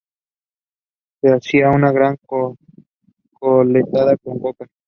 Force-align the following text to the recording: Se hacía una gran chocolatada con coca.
Se 1.21 1.29
hacía 1.31 1.69
una 1.69 1.91
gran 1.91 2.17
chocolatada 3.33 4.17
con 4.17 4.39
coca. 4.39 4.65